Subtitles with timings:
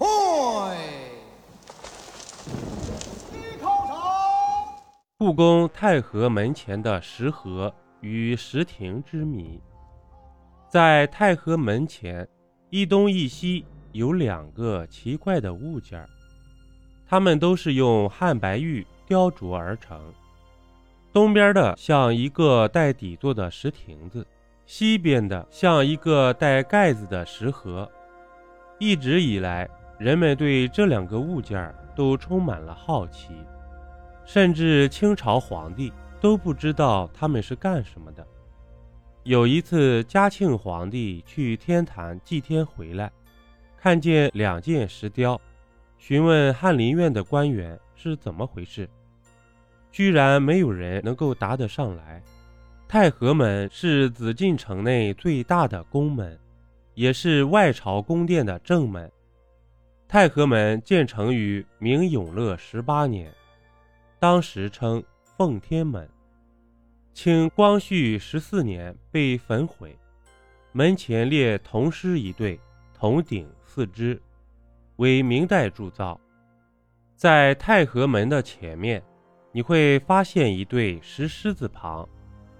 [0.00, 0.06] 嘿，
[3.34, 3.94] 一叩首。
[5.18, 9.60] 故宫太和门前的石河与石亭之谜，
[10.70, 12.26] 在太和门前
[12.70, 16.08] 一东一西有两个奇怪的物件儿，
[17.06, 20.00] 它们都是用汉白玉雕琢而成。
[21.12, 24.26] 东边的像一个带底座的石亭子，
[24.64, 27.86] 西边的像一个带盖子的石盒。
[28.78, 29.68] 一直以来，
[30.00, 33.34] 人们对这两个物件都充满了好奇，
[34.24, 35.92] 甚至清朝皇帝
[36.22, 38.26] 都不知道他们是干什么的。
[39.24, 43.12] 有一次，嘉庆皇帝去天坛祭天回来，
[43.76, 45.38] 看见两件石雕，
[45.98, 48.88] 询问翰林院的官员是怎么回事。
[49.92, 52.22] 居然没有人能够答得上来。
[52.88, 56.38] 太和门是紫禁城内最大的宫门，
[56.94, 59.12] 也是外朝宫殿的正门。
[60.10, 63.32] 太和门建成于明永乐十八年，
[64.18, 65.00] 当时称
[65.36, 66.10] 奉天门。
[67.14, 69.96] 清光绪十四年被焚毁，
[70.72, 72.58] 门前列铜狮一对，
[72.92, 74.20] 铜鼎四只，
[74.96, 76.20] 为明代铸造。
[77.14, 79.00] 在太和门的前面。
[79.52, 82.08] 你会发现一对石狮子旁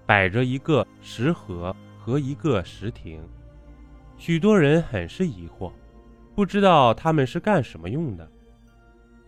[0.05, 3.21] 摆着一个石盒和一个石亭，
[4.17, 5.71] 许多人很是疑惑，
[6.41, 8.27] 不知道它们是干什么用的。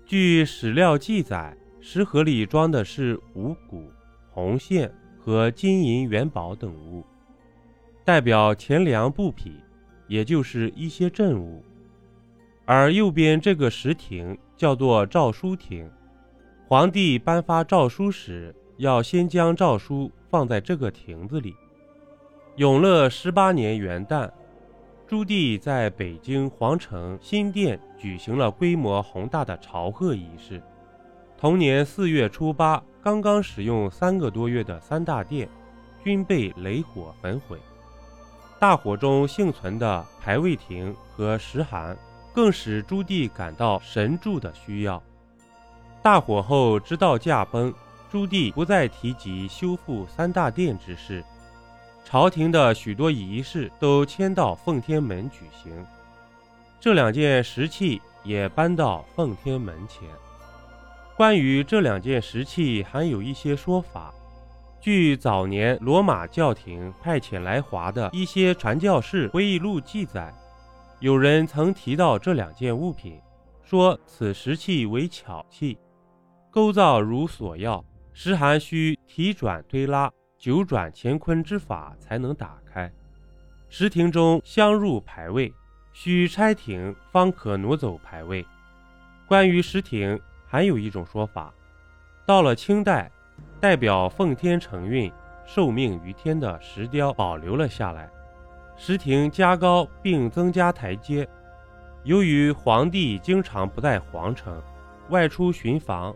[0.04, 3.92] 据史料记载，石盒里装的是五谷、
[4.32, 7.06] 红线和金银元宝等物，
[8.04, 9.58] 代表钱粮布匹，
[10.08, 11.64] 也就是一些镇物。
[12.66, 15.88] 而右边这个石亭叫做诏书亭。
[16.68, 21.56] 皇帝颁发诏书时，要先将诏书放在这个亭子里。
[22.56, 24.28] 永乐十八年元旦，
[25.14, 30.60] 朱棣在北京皇城新殿举行了规模宏大的朝贺仪式。
[31.38, 35.48] 同年四月初八，刚刚使用三个多月的三大殿，
[36.04, 37.60] 均被雷火焚毁。
[38.58, 41.96] 大火中幸存的牌位亭和石函，
[42.34, 45.00] 更使朱棣感到神助的需要。
[46.02, 47.72] 大火后，知道驾崩，
[48.10, 51.24] 朱棣不再提及修复三大殿之事，
[52.04, 55.74] 朝廷的许多仪式都迁到奉天门举行，
[56.80, 60.08] 这两件石器也搬到奉天门前。
[61.16, 64.14] 关于这两件石器，还有一些说法。
[64.80, 70.34] 据早年罗马教廷派遣来华的一些传教士回忆录记载，
[71.00, 73.20] 有人曾提到这两件物品，
[73.64, 75.78] 说此石器为巧器。
[76.52, 80.12] 构造如所要，石函需提转推拉
[80.44, 82.92] 九转乾坤之法才能打开。
[83.70, 85.54] 石亭中镶入牌位，
[85.94, 88.46] 需拆亭方可挪走牌位。
[89.26, 91.54] 关于石亭，还有一种说法：
[92.26, 93.10] 到了清代，
[93.62, 95.10] 代表奉天承运、
[95.46, 98.10] 受命于天的石雕保留了下来，
[98.76, 101.26] 石亭加高并增加台阶。
[102.04, 104.62] 由于皇帝经常不在皇城，
[105.08, 106.14] 外出巡防。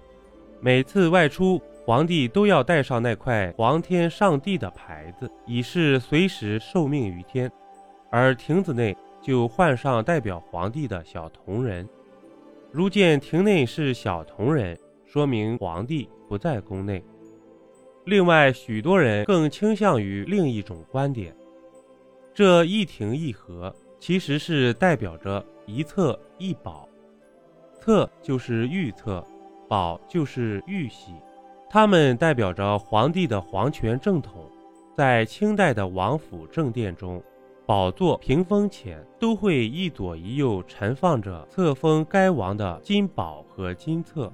[0.59, 7.49] 每次外出，皇帝都要带上那块皇天上帝的牌子，以示随时受命于天。
[8.09, 11.87] 而亭子内就换上代表皇帝的小铜人。
[12.73, 17.01] 如见亭内是小铜人，说明皇帝不在宫内。
[18.03, 21.33] 另外，许多人更倾向于另一种观点：
[22.33, 26.89] 这一亭一盒其实是代表着一册一宝，
[27.79, 29.25] 册就是预册。
[29.69, 31.11] 宝就是玉玺，
[31.69, 34.49] 它们代表着皇帝的皇权正统。
[34.95, 37.21] 在清代的王府正殿中，
[37.65, 44.31] 宝座屏风前都会一左一右陈放着册封该王的金宝和金册。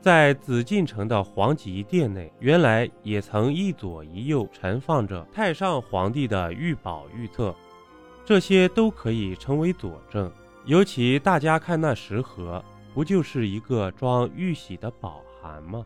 [0.00, 7.54] 在紫禁城的皇极殿内，原来也曾一左一右陈放着太上皇帝的御宝御册，
[8.24, 10.30] 这些都可以成为佐证。
[10.64, 12.62] 尤其大家看那石盒。
[12.94, 15.82] 不就是一个装玉玺的宝函吗？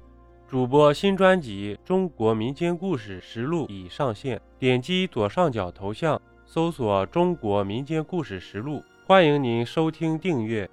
[0.48, 10.70] 主播新专辑《中国民间故事实录》已上线，点击左上角头像，搜索“中国民间故事实录”，欢迎您收听订阅。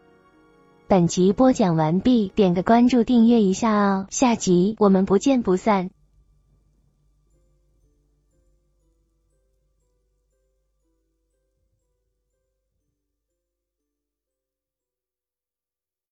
[0.88, 5.90] 本集播讲完毕，点个关注，订阅一下哦，下集我们不见不散。